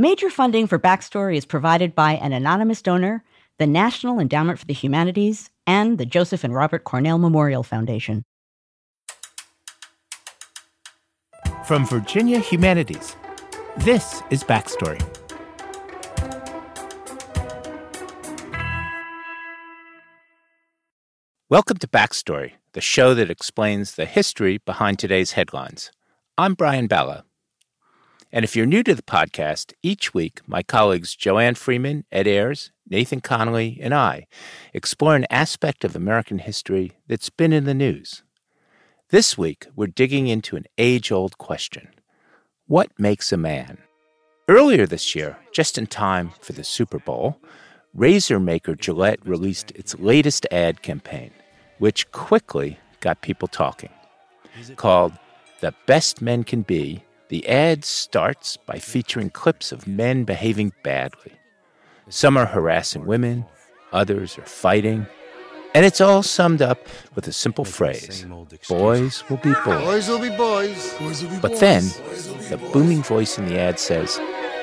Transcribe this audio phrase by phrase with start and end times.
[0.00, 3.22] Major funding for Backstory is provided by an anonymous donor,
[3.58, 8.24] the National Endowment for the Humanities, and the Joseph and Robert Cornell Memorial Foundation.
[11.66, 13.14] From Virginia Humanities,
[13.76, 15.02] this is Backstory.
[21.50, 25.90] Welcome to Backstory, the show that explains the history behind today's headlines.
[26.38, 27.24] I'm Brian Balogh.
[28.32, 32.70] And if you're new to the podcast, each week my colleagues Joanne Freeman, Ed Ayers,
[32.88, 34.26] Nathan Connolly, and I
[34.72, 38.22] explore an aspect of American history that's been in the news.
[39.08, 41.88] This week, we're digging into an age old question
[42.66, 43.78] What makes a man?
[44.46, 47.36] Earlier this year, just in time for the Super Bowl,
[47.94, 51.32] razor maker Gillette released its latest ad campaign,
[51.78, 53.90] which quickly got people talking.
[54.76, 55.12] Called
[55.60, 61.32] The Best Men Can Be the ad starts by featuring clips of men behaving badly.
[62.08, 63.46] Some are harassing women,
[63.92, 65.06] others are fighting,
[65.72, 68.26] and it's all summed up with a simple phrase
[68.68, 69.84] Boys will be boys.
[69.84, 70.94] Boys will be boys.
[70.98, 71.84] boys will be but then,
[72.50, 74.20] the booming voice in the ad says,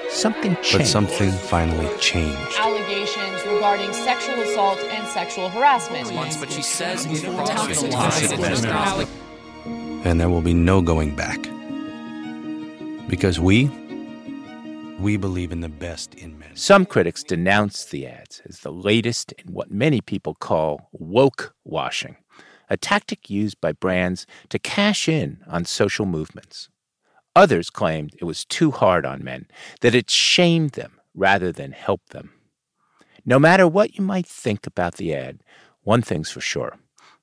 [0.09, 0.77] Something changed.
[0.77, 2.57] But something finally changed.
[2.59, 6.09] Allegations regarding sexual assault and sexual harassment.
[6.41, 7.05] but she says
[10.05, 11.47] And there will be no going back.
[13.09, 13.71] Because we,
[14.99, 16.53] we believe in the best in men.
[16.55, 22.17] Some critics denounce the ads as the latest in what many people call woke washing,
[22.69, 26.67] a tactic used by brands to cash in on social movements.
[27.33, 29.47] Others claimed it was too hard on men,
[29.79, 32.33] that it shamed them rather than helped them.
[33.25, 35.39] No matter what you might think about the ad,
[35.81, 36.77] one thing's for sure.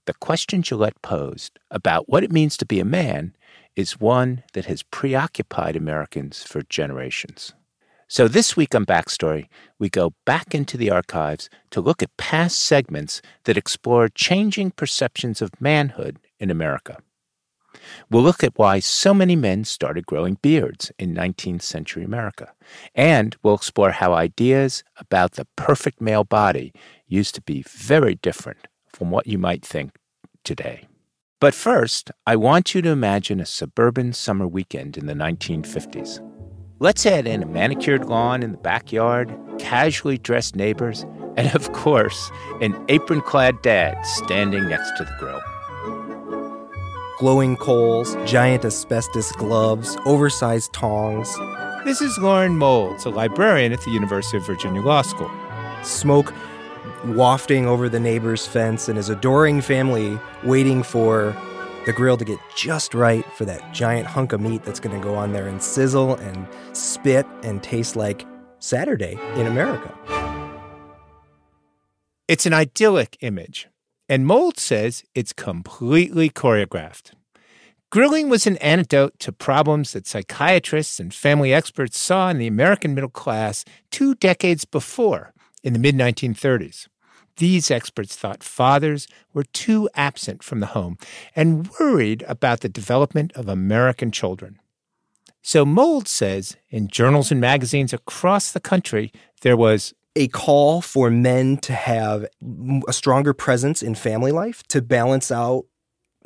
[0.06, 3.34] The question Gillette posed about what it means to be a man
[3.76, 7.52] is one that has preoccupied Americans for generations.
[8.06, 12.60] So this week on Backstory, we go back into the archives to look at past
[12.60, 16.98] segments that explore changing perceptions of manhood in America.
[18.10, 22.52] We'll look at why so many men started growing beards in 19th century America.
[22.94, 26.72] And we'll explore how ideas about the perfect male body
[27.06, 29.96] used to be very different from what you might think
[30.44, 30.86] today.
[31.40, 36.20] But first, I want you to imagine a suburban summer weekend in the 1950s.
[36.78, 41.04] Let's add in a manicured lawn in the backyard, casually dressed neighbors,
[41.36, 42.30] and of course,
[42.60, 45.40] an apron clad dad standing next to the grill.
[47.18, 51.32] Glowing coals, giant asbestos gloves, oversized tongs.
[51.84, 55.30] This is Lauren Moulds, a librarian at the University of Virginia Law School.
[55.82, 56.32] Smoke
[57.06, 61.36] wafting over the neighbor's fence and his adoring family waiting for
[61.86, 65.06] the grill to get just right for that giant hunk of meat that's going to
[65.06, 68.26] go on there and sizzle and spit and taste like
[68.58, 69.92] Saturday in America.
[72.26, 73.68] It's an idyllic image,
[74.08, 77.12] and Mould says it's completely choreographed.
[77.90, 82.94] Grilling was an antidote to problems that psychiatrists and family experts saw in the American
[82.94, 86.88] middle class two decades before, in the mid 1930s.
[87.36, 90.98] These experts thought fathers were too absent from the home
[91.34, 94.60] and worried about the development of American children.
[95.42, 99.12] So Mould says in journals and magazines across the country,
[99.42, 102.26] there was a call for men to have
[102.88, 105.66] a stronger presence in family life to balance out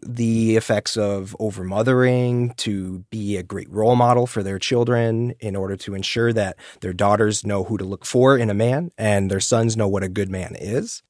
[0.02, 5.76] the effects of overmothering, to be a great role model for their children in order
[5.76, 9.40] to ensure that their daughters know who to look for in a man and their
[9.40, 11.02] sons know what a good man is.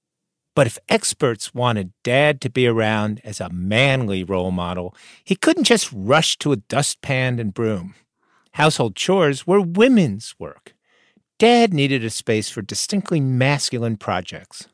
[0.54, 5.64] But if experts wanted dad to be around as a manly role model, he couldn't
[5.64, 7.94] just rush to a dustpan and broom.
[8.52, 10.74] Household chores were women's work.
[11.38, 14.66] Dad needed a space for distinctly masculine projects.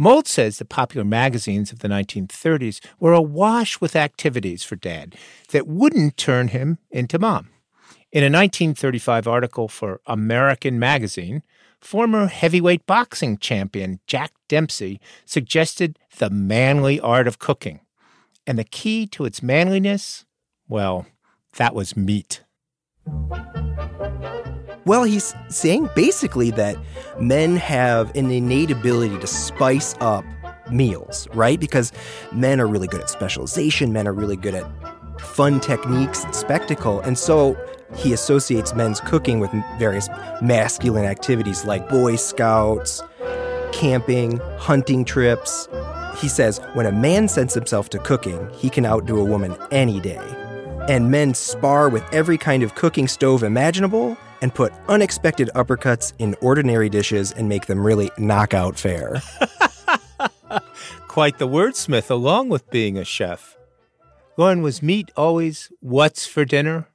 [0.00, 5.14] Mould says the popular magazines of the 1930s were awash with activities for Dad
[5.50, 7.50] that wouldn't turn him into mom.
[8.10, 11.42] In a 1935 article for American Magazine,
[11.82, 17.80] former heavyweight boxing champion Jack Dempsey suggested the manly art of cooking.
[18.46, 20.24] And the key to its manliness,
[20.66, 21.04] well,
[21.58, 22.42] that was meat.
[24.90, 26.76] Well, he's saying basically that
[27.20, 30.24] men have an innate ability to spice up
[30.68, 31.60] meals, right?
[31.60, 31.92] Because
[32.32, 34.66] men are really good at specialization, men are really good at
[35.20, 36.98] fun techniques and spectacle.
[37.02, 37.56] And so
[37.94, 40.08] he associates men's cooking with various
[40.42, 43.00] masculine activities like Boy Scouts,
[43.70, 45.68] camping, hunting trips.
[46.16, 50.00] He says when a man sends himself to cooking, he can outdo a woman any
[50.00, 50.18] day.
[50.88, 56.34] And men spar with every kind of cooking stove imaginable and put unexpected uppercuts in
[56.40, 59.22] ordinary dishes and make them really knockout fare.
[61.08, 63.56] Quite the wordsmith, along with being a chef.
[64.36, 66.88] Lauren, was meat always what's for dinner?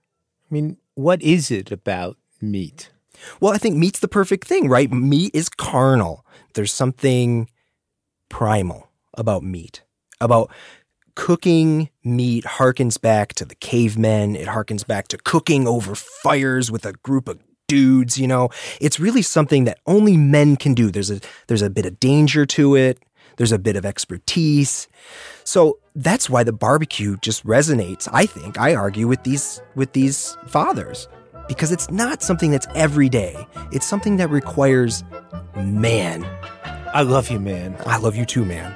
[0.49, 2.91] I mean, what is it about meat?
[3.39, 4.91] Well, I think meat's the perfect thing, right?
[4.91, 6.25] Meat is carnal.
[6.53, 7.49] There's something
[8.29, 9.83] primal about meat,
[10.19, 10.51] about
[11.15, 14.35] cooking meat harkens back to the cavemen.
[14.35, 18.49] It harkens back to cooking over fires with a group of dudes, you know.
[18.79, 20.91] It's really something that only men can do.
[20.91, 22.99] There's a there's a bit of danger to it.
[23.37, 24.87] There's a bit of expertise.
[25.43, 30.37] So that's why the barbecue just resonates, I think, I argue with these with these
[30.47, 31.07] fathers.
[31.47, 33.45] Because it's not something that's every day.
[33.71, 35.03] It's something that requires
[35.55, 36.25] man.
[36.91, 37.77] I love you, man.
[37.85, 38.75] I love you too, man.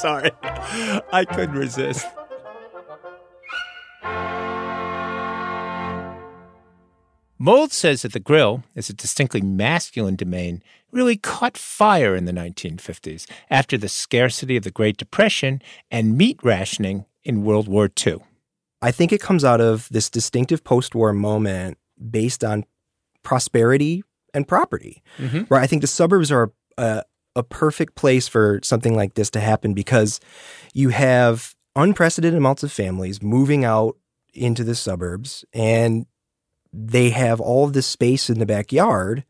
[0.00, 0.30] Sorry.
[0.42, 2.06] I couldn't resist.
[7.40, 10.60] Mould says that the grill, as a distinctly masculine domain,
[10.90, 16.40] really caught fire in the 1950s after the scarcity of the Great Depression and meat
[16.42, 18.18] rationing in World War II.
[18.82, 21.78] I think it comes out of this distinctive post war moment
[22.10, 22.64] based on
[23.22, 24.02] prosperity
[24.34, 25.42] and property, Mm-hmm.
[25.48, 25.62] right?
[25.62, 27.04] I think the suburbs are a,
[27.38, 30.20] a perfect place for something like this to happen because
[30.74, 33.96] you have unprecedented amounts of families moving out
[34.34, 36.06] into the suburbs and
[36.72, 39.24] they have all of this space in the backyard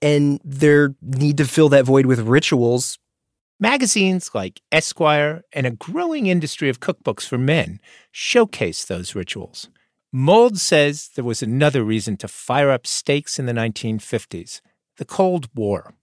[0.00, 2.98] and they need to fill that void with rituals
[3.60, 7.80] Magazines like Esquire and a growing industry of cookbooks for men
[8.10, 9.68] showcase those rituals.
[10.12, 14.60] Mould says there was another reason to fire up steaks in the 1950s
[14.96, 15.94] the Cold War.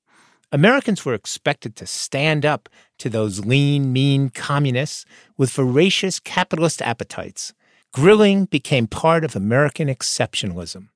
[0.51, 2.67] Americans were expected to stand up
[2.99, 5.05] to those lean, mean communists
[5.37, 7.53] with voracious capitalist appetites.
[7.93, 10.87] Grilling became part of American exceptionalism.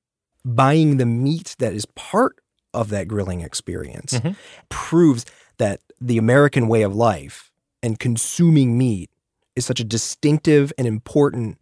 [0.48, 2.36] buying the meat that is part
[2.72, 4.36] of that grilling experience Mhm.
[4.68, 5.24] proves
[5.58, 7.50] that the American way of life
[7.82, 9.10] and consuming meat
[9.56, 11.58] is such a distinctive and important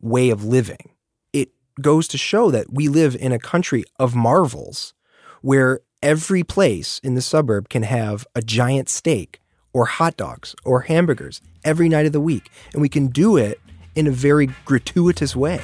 [0.00, 0.90] way of living.
[1.32, 1.50] It
[1.82, 4.94] goes to show that we live in a country of marvels
[5.42, 9.40] where every place in the suburb can have a giant steak
[9.72, 12.50] or hot dogs or hamburgers every night of the week.
[12.72, 13.60] And we can do it
[13.94, 15.60] in a very gratuitous way.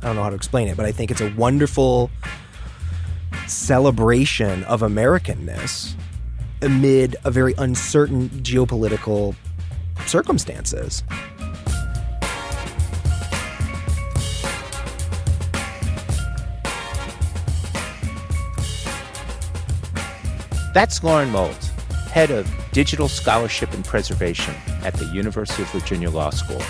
[0.00, 2.10] I don't know how to explain it, but I think it's a wonderful
[3.46, 5.94] celebration of Americanness
[6.60, 9.34] amid a very uncertain geopolitical
[10.06, 11.02] circumstances.
[20.72, 21.64] That's Lauren Mould,
[22.10, 26.62] head of digital scholarship and preservation at the University of Virginia Law School.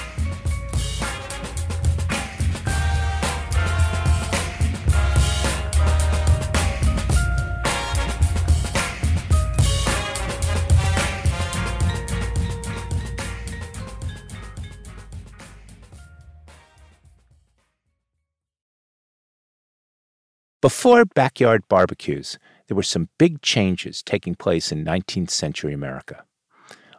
[20.61, 22.39] Before backyard barbecues,
[22.73, 26.25] there were some big changes taking place in 19th century America.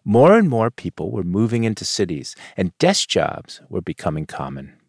[0.05, 4.79] More and more people were moving into cities, and desk jobs were becoming common.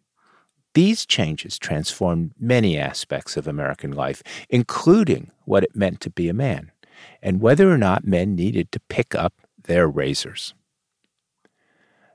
[0.75, 6.35] These changes transformed many aspects of American life, including what it meant to be a
[6.35, 6.71] man,
[7.19, 10.53] and whether or not men needed to pick up their razors.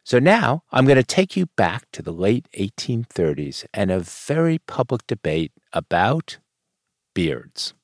[0.05, 4.59] So now I'm going to take you back to the late 1830s and a very
[4.59, 6.39] public debate about
[7.15, 7.75] beards.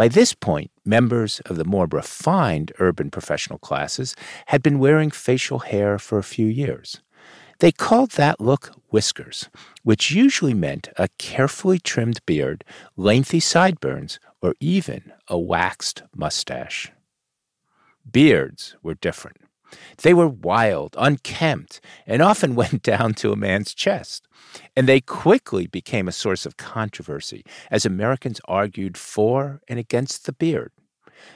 [0.00, 4.16] By this point, members of the more refined urban professional classes
[4.46, 7.02] had been wearing facial hair for a few years.
[7.58, 9.50] They called that look whiskers,
[9.82, 12.64] which usually meant a carefully trimmed beard,
[12.96, 16.90] lengthy sideburns, or even a waxed mustache.
[18.10, 19.36] Beards were different.
[20.02, 24.26] They were wild, unkempt, and often went down to a man's chest.
[24.74, 30.32] And they quickly became a source of controversy as Americans argued for and against the
[30.32, 30.72] beard.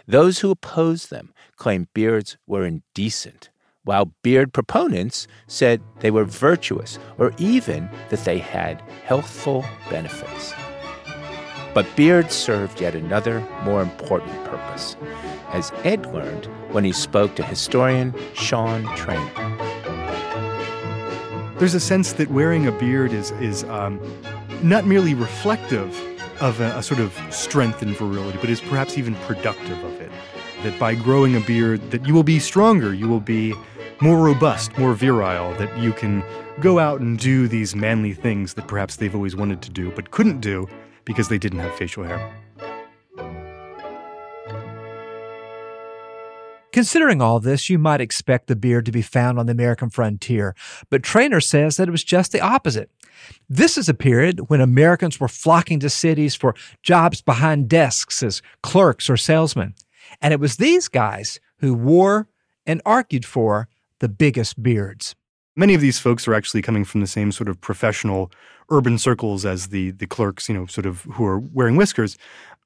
[0.07, 3.51] Those who opposed them claimed beards were indecent,
[3.85, 10.55] while beard proponents said they were virtuous or even that they had healthful benefits.
[11.75, 14.97] But beards served yet another, more important purpose,
[15.49, 19.31] as Ed learned when he spoke to historian Sean Trainor.
[21.59, 24.01] There's a sense that wearing a beard is is um,
[24.63, 25.91] not merely reflective
[26.41, 30.11] of a, a sort of strength and virility, but is perhaps even productive of it.
[30.65, 33.55] that by growing a beard that you will be stronger, you will be
[34.01, 36.25] more robust, more virile, that you can
[36.61, 40.11] go out and do these manly things that perhaps they've always wanted to do but
[40.11, 40.69] couldn't do
[41.05, 42.33] because they didn't have facial hair.
[46.73, 50.57] Considering all this, you might expect the beard to be found on the American frontier,
[50.91, 52.91] but Trainor says that it was just the opposite.
[53.49, 58.43] This is a period when Americans were flocking to cities for jobs behind desks as
[58.65, 59.75] clerks or salesmen.
[60.21, 62.29] And it was these guys who wore
[62.67, 63.69] and argued for
[64.01, 65.15] the biggest beards.
[65.57, 68.31] Many of these folks are actually coming from the same sort of professional
[68.71, 72.17] urban circles as the the clerks, you know, sort of who are wearing whiskers.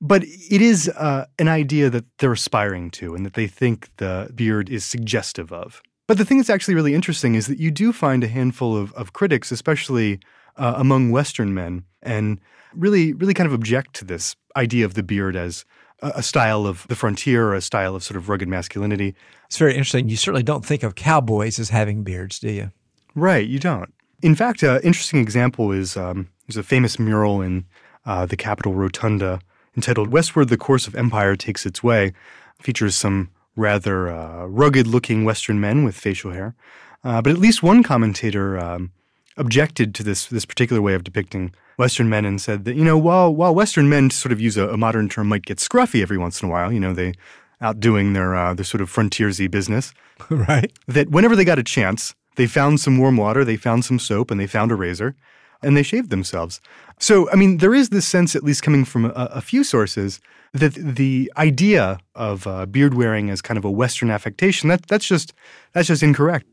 [0.01, 4.31] But it is uh, an idea that they're aspiring to and that they think the
[4.35, 5.83] beard is suggestive of.
[6.07, 8.93] But the thing that's actually really interesting is that you do find a handful of,
[8.95, 10.21] of critics, especially
[10.57, 12.41] uh, among Western men, and
[12.75, 15.65] really, really kind of object to this idea of the beard as
[16.01, 19.15] a, a style of the frontier or a style of sort of rugged masculinity.
[19.47, 20.09] It's very interesting.
[20.09, 22.71] You certainly don't think of cowboys as having beards, do you?
[23.19, 23.93] Right, you don't.
[24.23, 27.65] In fact, an interesting example is um, there's a famous mural in
[28.07, 29.41] uh, the Capitol Rotunda
[29.77, 32.07] entitled Westward the Course of Empire Takes Its Way.
[32.07, 32.15] It
[32.63, 36.55] features some rather uh, rugged looking Western men with facial hair.
[37.03, 38.93] Uh, but at least one commentator um,
[39.37, 42.99] objected to this, this particular way of depicting Western men and said that, you know,
[42.99, 46.03] while, while Western men, to sort of use a, a modern term, might get scruffy
[46.03, 47.15] every once in a while, you know, they
[47.61, 49.93] outdoing their, uh, their sort of frontiersy business.
[50.31, 50.73] right.
[50.87, 54.31] That whenever they got a chance, they found some warm water, they found some soap,
[54.31, 55.15] and they found a razor
[55.63, 56.61] and they shaved themselves.
[57.01, 60.21] So, I mean, there is this sense, at least coming from a, a few sources,
[60.53, 65.07] that the idea of uh, beard wearing as kind of a Western affectation that that's
[65.07, 65.35] just
[65.73, 66.47] that's just incorrect.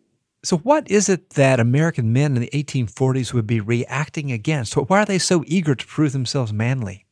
[0.43, 4.75] So, what is it that American men in the 1840s would be reacting against?
[4.75, 7.05] Why are they so eager to prove themselves manly?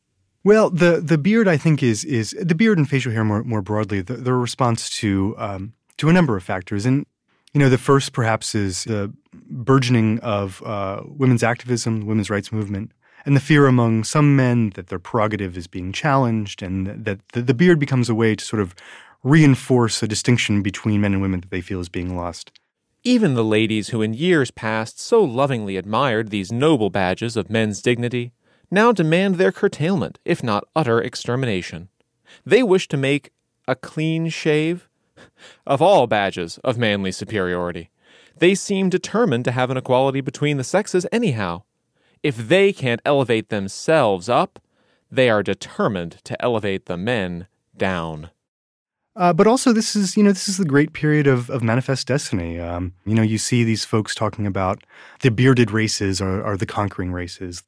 [0.44, 3.62] Well, the the beard, I think, is is the beard and facial hair more more
[3.62, 4.02] broadly.
[4.02, 7.06] The, the response to um, to a number of factors, and
[7.54, 12.90] you know, the first perhaps is the burgeoning of uh, women's activism, women's rights movement,
[13.24, 17.40] and the fear among some men that their prerogative is being challenged, and that the,
[17.40, 18.74] the beard becomes a way to sort of
[19.22, 22.52] reinforce a distinction between men and women that they feel is being lost.
[23.04, 27.80] Even the ladies who in years past so lovingly admired these noble badges of men's
[27.80, 28.32] dignity
[28.70, 31.88] now demand their curtailment, if not utter extermination.
[32.44, 33.30] They wish to make
[33.68, 34.88] a clean shave
[35.66, 37.90] of all badges of manly superiority.
[38.38, 41.62] They seem determined to have an equality between the sexes anyhow.
[42.22, 44.58] If they can't elevate themselves up,
[45.10, 48.30] they are determined to elevate the men down.
[49.16, 52.08] Uh, but also, this is you know this is the great period of, of manifest
[52.08, 52.58] destiny.
[52.58, 54.82] Um, you know, you see these folks talking about
[55.20, 57.62] the bearded races are, are the conquering races.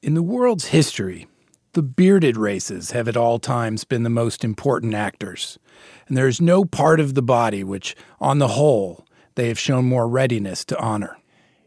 [0.00, 1.26] In the world's history,
[1.74, 5.58] the bearded races have at all times been the most important actors,
[6.06, 9.84] and there is no part of the body which, on the whole, they have shown
[9.86, 11.16] more readiness to honor.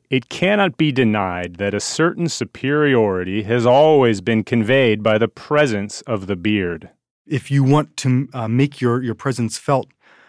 [0.10, 6.02] It cannot be denied that a certain superiority has always been conveyed by the presence
[6.02, 6.92] of the beard.
[7.26, 9.88] If you want to uh, make your, your presence felt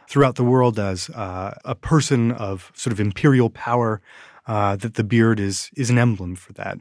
[0.09, 4.01] throughout the world as uh, a person of sort of imperial power,
[4.47, 6.79] uh, that the beard is, is an emblem for that.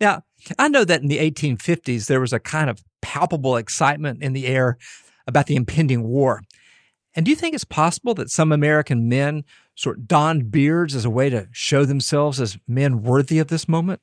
[0.00, 0.24] Now,
[0.58, 4.46] I know that in the 1850s, there was a kind of palpable excitement in the
[4.46, 4.78] air
[5.26, 6.42] about the impending war.
[7.14, 11.04] And do you think it's possible that some American men sort of donned beards as
[11.04, 14.00] a way to show themselves as men worthy of this moment?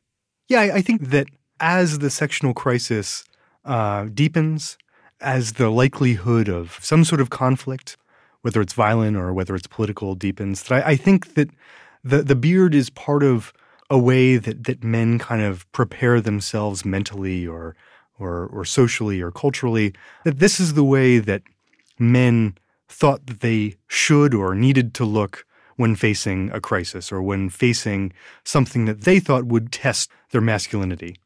[0.50, 1.28] Yeah, I think that
[1.60, 3.24] as the sectional crisis
[3.66, 4.78] uh, deepens,
[5.22, 7.98] as the likelihood of some sort of conflict,
[8.42, 11.50] whether it's violent or whether it's political, deepens, that I, I think that
[12.04, 13.54] the the beard is part of
[13.90, 17.76] a way that that men kind of prepare themselves mentally or
[18.20, 19.94] or or socially or culturally.
[20.24, 21.44] That this is the way that
[22.00, 27.50] men thought that they should or needed to look when facing a crisis or when
[27.50, 28.14] facing
[28.44, 31.18] something that they thought would test their masculinity.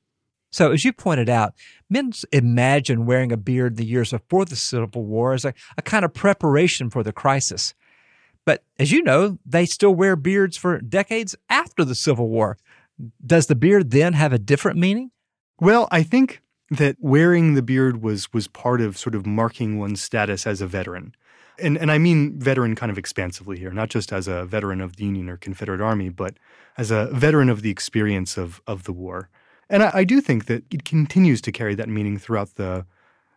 [0.51, 1.53] So, as you pointed out,
[1.89, 6.05] men imagine wearing a beard the years before the Civil War as a, a kind
[6.05, 7.73] of preparation for the crisis.
[8.47, 12.57] But as you know, they still wear beards for decades after the Civil War.
[13.25, 15.11] Does the beard then have a different meaning?
[15.59, 20.01] Well, I think that wearing the beard was was part of sort of marking one's
[20.01, 21.13] status as a veteran
[21.59, 24.95] and and I mean veteran kind of expansively here, not just as a veteran of
[24.95, 26.37] the Union or Confederate Army, but
[26.77, 29.29] as a veteran of the experience of of the war.
[29.69, 32.85] And I, I do think that it continues to carry that meaning throughout the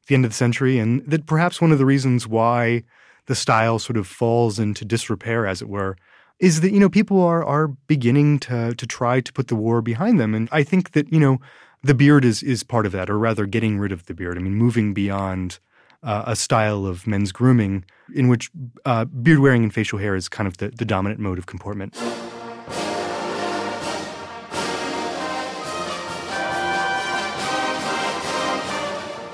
[0.07, 2.85] the end of the century, and that perhaps one of the reasons why
[3.31, 5.97] the style sort of falls into disrepair, as it were,
[6.41, 9.81] is that you know people are are beginning to to try to put the war
[9.81, 11.39] behind them, and I think that you know
[11.85, 14.37] the beard is is part of that, or rather, getting rid of the beard.
[14.37, 15.61] I mean, moving beyond
[16.03, 18.51] uh, a style of men's grooming in which
[18.85, 21.95] uh, beard wearing and facial hair is kind of the, the dominant mode of comportment.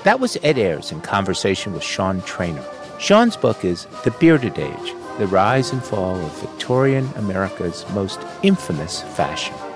[0.03, 2.76] That was Ed Ayers in conversation with Sean Trainor.
[2.99, 9.03] Sean's book is The Bearded Age The Rise and Fall of Victorian America's Most Infamous
[9.15, 9.66] Fashion.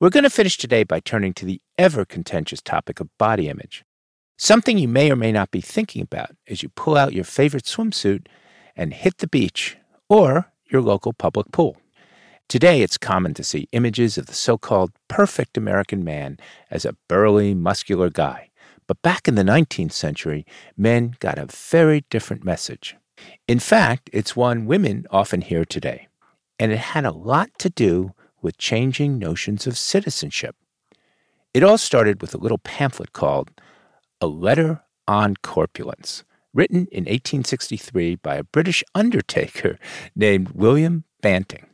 [0.00, 3.84] We're going to finish today by turning to the ever contentious topic of body image.
[4.36, 7.64] Something you may or may not be thinking about as you pull out your favorite
[7.64, 8.26] swimsuit
[8.76, 9.76] and hit the beach
[10.08, 11.78] or your local public pool.
[12.48, 16.38] Today, it's common to see images of the so called perfect American man
[16.70, 18.50] as a burly, muscular guy.
[18.86, 22.94] But back in the 19th century, men got a very different message.
[23.48, 26.06] In fact, it's one women often hear today.
[26.56, 30.56] And it had a lot to do with changing notions of citizenship.
[31.54, 33.50] It all started with a little pamphlet called
[34.20, 39.78] A Letter on Corpulence, written in 1863 by a British undertaker
[40.16, 41.66] named William Banting.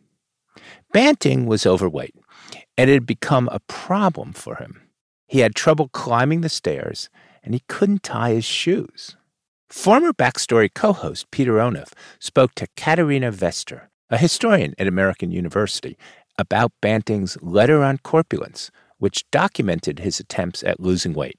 [0.93, 2.15] Banting was overweight,
[2.79, 4.81] and it had become a problem for him.
[5.27, 7.09] He had trouble climbing the stairs,
[7.43, 9.17] and he couldn't tie his shoes.
[9.69, 15.99] Former Backstory co host Peter Onuf spoke to Katharina Vester, a historian at American University,
[16.39, 21.39] about Banting's Letter on Corpulence, which documented his attempts at losing weight.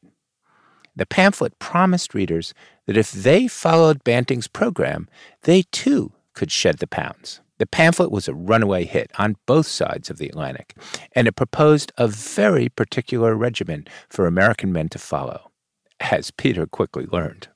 [0.95, 2.53] The pamphlet promised readers
[2.85, 5.09] that if they followed Banting's program,
[5.41, 7.41] they too could shed the pounds.
[7.57, 10.75] The pamphlet was a runaway hit on both sides of the Atlantic,
[11.13, 15.51] and it proposed a very particular regimen for American men to follow,
[15.99, 17.47] as Peter quickly learned.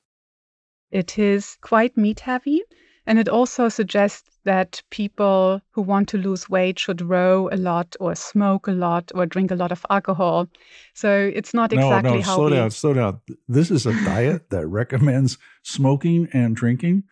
[0.89, 2.63] It is quite meat heavy,
[3.09, 7.95] and it also suggests that people who want to lose weight should row a lot
[7.99, 10.47] or smoke a lot or drink a lot of alcohol.
[10.93, 12.51] So it's not exactly no, no, how slow we...
[12.51, 13.21] down, slow down.
[13.47, 17.03] This is a diet that recommends smoking and drinking.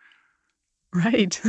[0.94, 1.40] Right.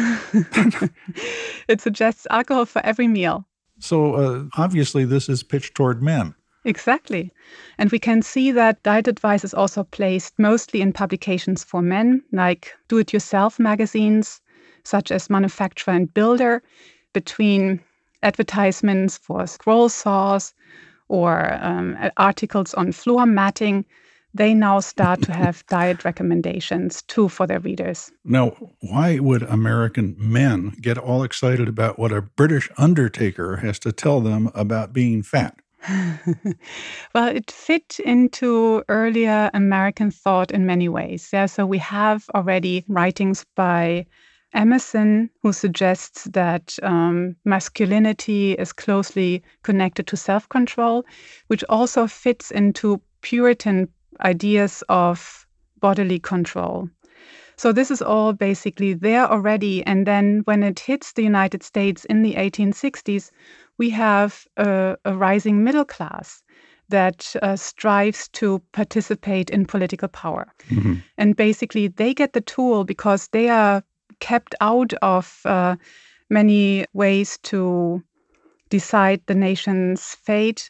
[1.68, 3.46] it suggests alcohol for every meal.
[3.78, 6.34] So uh, obviously, this is pitched toward men.
[6.66, 7.32] Exactly.
[7.78, 12.22] And we can see that diet advice is also placed mostly in publications for men,
[12.32, 14.42] like do it yourself magazines,
[14.84, 16.62] such as Manufacturer and Builder,
[17.14, 17.80] between
[18.24, 20.54] advertisements for scroll saws
[21.08, 23.86] or um, articles on floor matting.
[24.34, 28.12] They now start to have diet recommendations too for their readers.
[28.24, 33.92] Now, why would American men get all excited about what a British undertaker has to
[33.92, 35.56] tell them about being fat?
[37.16, 41.30] well, it fit into earlier American thought in many ways.
[41.32, 44.06] Yeah, so we have already writings by
[44.54, 51.06] Emerson, who suggests that um, masculinity is closely connected to self control,
[51.48, 53.88] which also fits into Puritan
[54.22, 55.46] ideas of
[55.80, 56.90] bodily control.
[57.58, 59.86] So, this is all basically there already.
[59.86, 63.32] And then when it hits the United States in the 1860s,
[63.80, 66.44] we have a, a rising middle class
[66.90, 70.54] that uh, strives to participate in political power.
[70.70, 70.96] Mm-hmm.
[71.18, 73.84] And basically, they get the tool because they are
[74.20, 75.76] kept out of uh,
[76.30, 78.04] many ways to
[78.70, 80.70] decide the nation's fate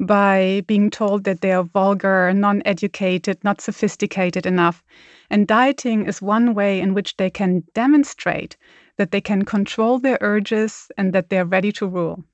[0.00, 4.82] by being told that they are vulgar, non educated, not sophisticated enough.
[5.30, 8.56] And dieting is one way in which they can demonstrate
[8.98, 12.24] that they can control their urges and that they're ready to rule.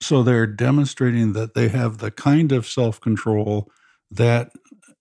[0.00, 3.70] So they're demonstrating that they have the kind of self control
[4.10, 4.50] that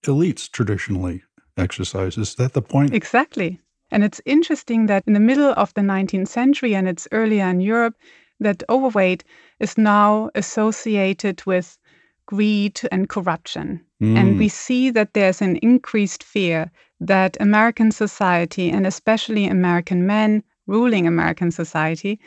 [0.04, 1.24] elites traditionally
[1.58, 2.18] exercise.
[2.18, 2.94] Is that the point?
[2.94, 3.60] Exactly.
[3.92, 7.60] And it's interesting that in the middle of the 19th century and it's earlier in
[7.60, 7.96] Europe,
[8.40, 9.24] that overweight
[9.60, 11.78] is now associated with
[12.26, 13.84] greed and corruption.
[14.02, 14.16] Mm.
[14.16, 20.44] And we see that there's an increased fear that American society, and especially American men
[20.68, 22.20] ruling American society,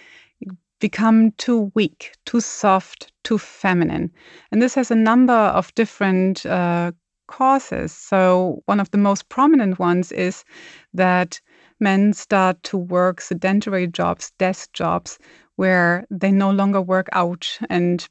[0.83, 4.11] become too weak, too soft, too feminine.
[4.51, 6.91] And this has a number of different uh,
[7.29, 7.93] causes.
[7.93, 10.45] So, one of the most prominent ones is
[10.93, 11.41] that
[11.79, 15.21] men start to work sedentary jobs, desk jobs,
[15.55, 18.09] where they no longer work out and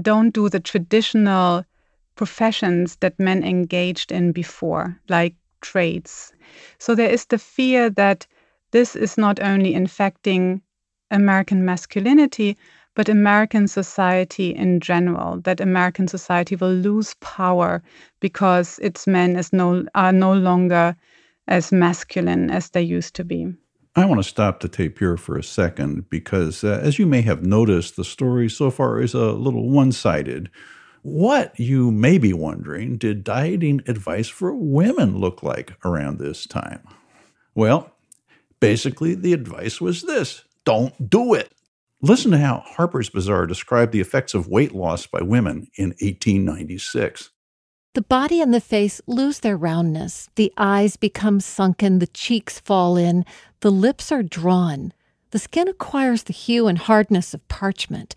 [0.00, 1.62] don't do the traditional
[2.16, 6.32] professions that men engaged in before, like trades.
[6.78, 8.26] So there is the fear that
[8.70, 10.62] this is not only infecting
[11.10, 12.56] American masculinity,
[12.94, 17.82] but American society in general, that American society will lose power
[18.20, 20.96] because its men is no, are no longer
[21.46, 23.52] as masculine as they used to be.
[23.96, 27.22] I want to stop the tape here for a second because, uh, as you may
[27.22, 30.50] have noticed, the story so far is a little one sided.
[31.02, 36.86] What, you may be wondering, did dieting advice for women look like around this time?
[37.54, 37.92] Well,
[38.60, 41.50] basically, the advice was this don't do it.
[42.02, 47.30] Listen to how Harper's Bazaar described the effects of weight loss by women in 1896.
[47.94, 50.28] The body and the face lose their roundness.
[50.34, 53.24] The eyes become sunken, the cheeks fall in,
[53.60, 54.92] the lips are drawn.
[55.30, 58.14] The skin acquires the hue and hardness of parchment,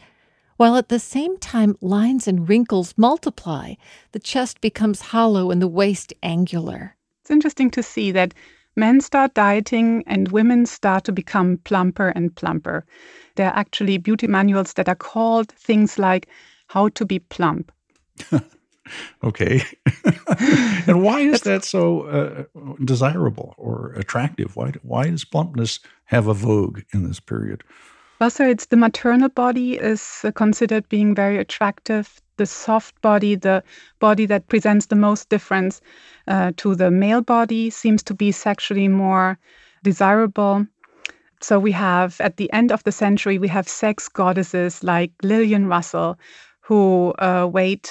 [0.57, 3.75] while at the same time lines and wrinkles multiply.
[4.11, 6.97] The chest becomes hollow and the waist angular.
[7.21, 8.33] It's interesting to see that
[8.75, 12.85] men start dieting and women start to become plumper and plumper.
[13.35, 16.27] There are actually beauty manuals that are called things like
[16.67, 17.71] How to Be Plump.
[19.23, 19.61] okay.
[20.87, 22.43] and why is that so uh,
[22.83, 24.55] desirable or attractive?
[24.55, 27.63] Why, why does plumpness have a vogue in this period?
[28.19, 32.21] Well, so it's the maternal body is considered being very attractive.
[32.41, 33.61] The soft body, the
[33.99, 35.79] body that presents the most difference
[36.27, 39.37] uh, to the male body, seems to be sexually more
[39.83, 40.65] desirable.
[41.39, 45.67] So we have, at the end of the century, we have sex goddesses like Lillian
[45.67, 46.17] Russell,
[46.61, 47.87] who uh, weighed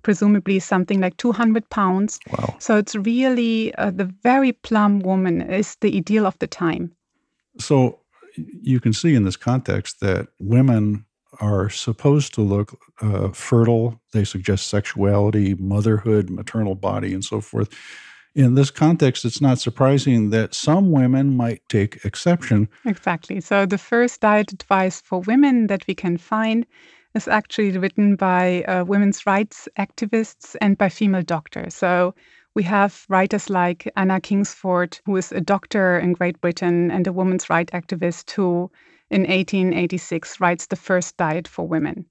[0.00, 2.18] presumably something like 200 pounds.
[2.30, 2.56] Wow.
[2.60, 6.92] So it's really uh, the very plump woman is the ideal of the time.
[7.58, 7.98] So
[8.62, 11.04] you can see in this context that women
[11.40, 14.00] are supposed to look uh, fertile.
[14.12, 17.68] They suggest sexuality, motherhood, maternal body, and so forth.
[18.34, 22.68] In this context, it's not surprising that some women might take exception.
[22.86, 23.40] Exactly.
[23.40, 26.66] So, the first diet advice for women that we can find
[27.14, 31.74] is actually written by uh, women's rights activists and by female doctors.
[31.74, 32.14] So,
[32.54, 37.12] we have writers like Anna Kingsford, who is a doctor in Great Britain and a
[37.12, 38.70] women's rights activist who,
[39.12, 42.06] in 1886, writes the first diet for women.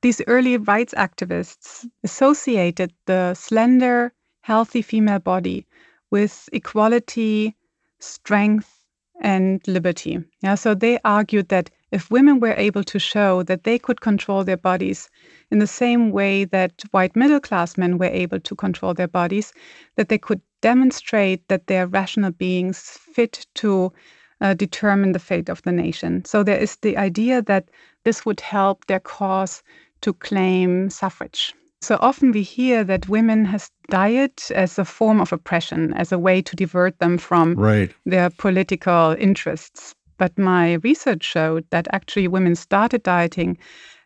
[0.00, 5.66] These early rights activists associated the slender, healthy female body
[6.10, 7.56] with equality,
[7.98, 8.72] strength,
[9.20, 10.22] and liberty.
[10.42, 14.44] Yeah, so they argued that if women were able to show that they could control
[14.44, 15.08] their bodies
[15.50, 19.52] in the same way that white middle class men were able to control their bodies,
[19.96, 22.78] that they could demonstrate that they're rational beings
[23.14, 23.92] fit to
[24.40, 26.24] uh, determine the fate of the nation.
[26.24, 27.68] So there is the idea that
[28.04, 29.62] this would help their cause
[30.02, 31.54] to claim suffrage.
[31.82, 36.18] So often we hear that women has diet as a form of oppression, as a
[36.18, 37.94] way to divert them from right.
[38.04, 39.94] their political interests.
[40.18, 43.58] But my research showed that actually women started dieting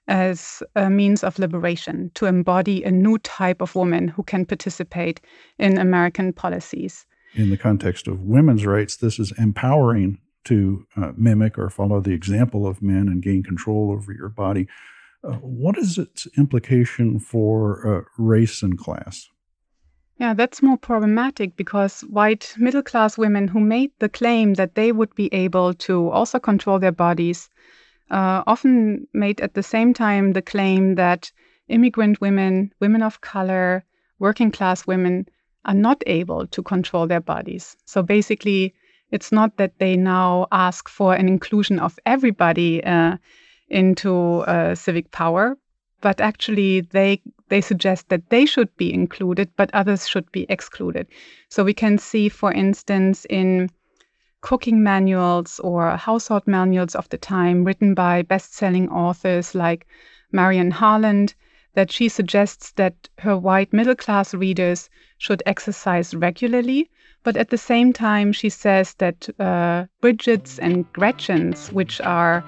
[0.08, 5.20] as a means of liberation to embody a new type of woman who can participate
[5.58, 7.06] in American policies.
[7.34, 12.12] In the context of women's rights, this is empowering to uh, mimic or follow the
[12.12, 14.66] example of men and gain control over your body.
[15.22, 19.28] Uh, what is its implication for uh, race and class?
[20.18, 24.92] Yeah, that's more problematic because white middle class women who made the claim that they
[24.92, 27.48] would be able to also control their bodies
[28.10, 31.30] uh, often made at the same time the claim that
[31.68, 33.84] immigrant women, women of color,
[34.18, 35.26] working class women
[35.64, 37.76] are not able to control their bodies.
[37.84, 38.74] So basically,
[39.10, 43.16] it's not that they now ask for an inclusion of everybody uh,
[43.68, 45.56] into uh, civic power,
[46.00, 51.08] but actually they they suggest that they should be included, but others should be excluded.
[51.48, 53.70] So we can see, for instance, in
[54.40, 59.86] cooking manuals or household manuals of the time written by best-selling authors like
[60.32, 61.34] Marion Harland
[61.74, 66.90] that she suggests that her white middle class readers should exercise regularly.
[67.22, 72.42] But at the same time, she says that uh, Bridget's and Gretchen's, which are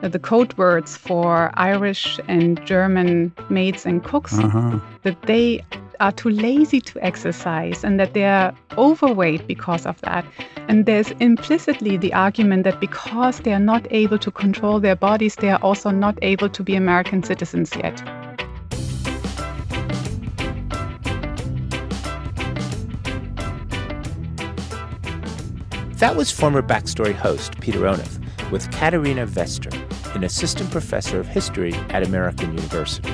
[0.00, 4.80] the code words for Irish and German maids and cooks, uh-huh.
[5.02, 5.62] that they
[6.00, 10.24] are too lazy to exercise and that they are overweight because of that.
[10.68, 15.36] And there's implicitly the argument that because they are not able to control their bodies,
[15.36, 18.02] they are also not able to be American citizens yet.
[26.04, 29.72] That was former Backstory host Peter Onuf with Katharina Vester,
[30.14, 33.08] an assistant professor of history at American University.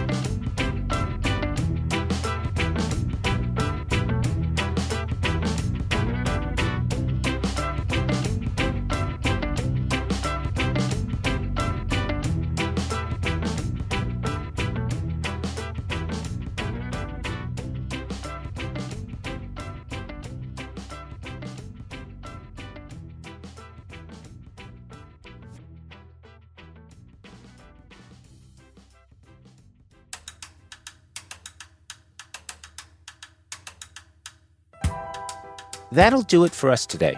[35.93, 37.17] That'll do it for us today.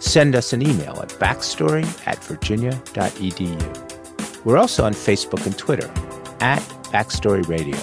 [0.00, 4.44] Send us an email at backstory at virginia.edu.
[4.44, 5.88] We're also on Facebook and Twitter
[6.40, 7.78] at Backstory Radio.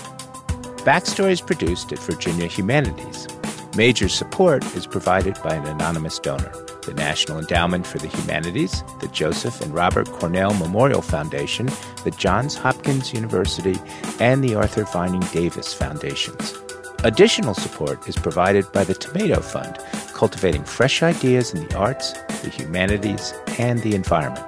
[0.86, 3.28] Backstory is produced at Virginia Humanities.
[3.76, 6.52] Major support is provided by an anonymous donor
[6.84, 11.68] the National Endowment for the Humanities, the Joseph and Robert Cornell Memorial Foundation,
[12.04, 13.78] the Johns Hopkins University,
[14.20, 16.58] and the Arthur Vining Davis Foundations.
[17.04, 19.78] Additional support is provided by the Tomato Fund,
[20.14, 24.48] cultivating fresh ideas in the arts, the humanities, and the environment.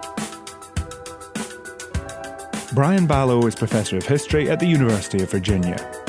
[2.74, 6.01] Brian Balogh is Professor of History at the University of Virginia.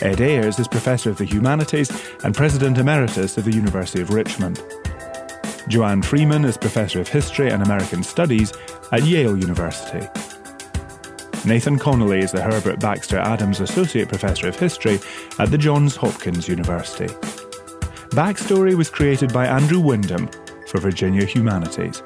[0.00, 1.90] Ed Ayers is Professor of the Humanities
[2.22, 4.62] and President Emeritus of the University of Richmond.
[5.66, 8.52] Joanne Freeman is Professor of History and American Studies
[8.92, 10.06] at Yale University.
[11.44, 15.00] Nathan Connolly is the Herbert Baxter Adams Associate Professor of History
[15.40, 17.08] at the Johns Hopkins University.
[18.10, 20.28] Backstory was created by Andrew Wyndham
[20.68, 22.02] for Virginia Humanities.